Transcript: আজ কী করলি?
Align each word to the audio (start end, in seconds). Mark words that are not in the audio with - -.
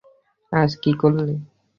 আজ 0.51 0.71
কী 0.81 0.91
করলি? 1.01 1.35